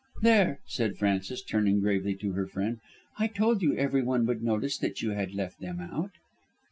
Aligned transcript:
"There," 0.23 0.61
said 0.65 0.97
Frances, 0.97 1.43
turning 1.43 1.79
gravely 1.79 2.15
to 2.15 2.31
her 2.31 2.47
friend, 2.47 2.79
"I 3.19 3.27
told 3.27 3.61
you 3.61 3.75
everyone 3.75 4.25
would 4.25 4.41
notice 4.41 4.79
that 4.79 5.03
you 5.03 5.11
had 5.11 5.35
left 5.35 5.59
them 5.59 5.79
out." 5.79 6.09